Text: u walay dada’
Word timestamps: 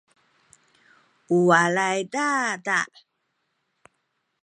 u 1.35 1.37
walay 1.49 1.99
dada’ 2.13 2.79